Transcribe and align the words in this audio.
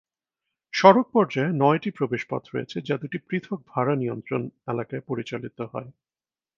সড়ক 0.73 1.07
পর্যায়ে 1.13 1.51
নয়টি 1.53 1.89
প্রবেশপথ 1.91 2.43
রয়েছে, 2.53 2.77
যা 2.81 2.95
দুটি 2.97 3.17
পৃথক 3.27 3.59
ভাড়া 3.67 3.93
নিয়ন্ত্রণ 3.95 4.41
এলাকায় 4.67 5.03
পরিচালিত 5.07 5.57
হয়। 5.73 5.89